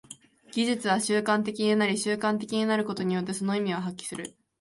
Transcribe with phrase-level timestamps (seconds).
[0.51, 4.35] 技術は習慣的になり、習慣的になることによってその意味を発揮する。